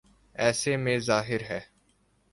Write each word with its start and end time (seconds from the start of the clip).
ایسے 0.35 0.77
میں 0.77 0.97
ظاہر 0.99 1.41
ہے۔ 1.49 1.59